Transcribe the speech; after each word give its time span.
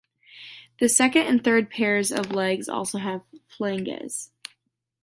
The 0.79 0.89
second 0.89 1.27
and 1.27 1.43
third 1.43 1.69
pairs 1.69 2.11
of 2.11 2.31
legs 2.31 2.67
also 2.67 2.97
have 2.97 3.21
flanges. 3.47 4.31